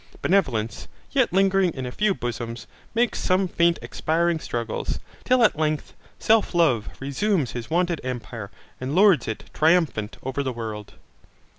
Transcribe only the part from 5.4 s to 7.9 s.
at length self love resumes his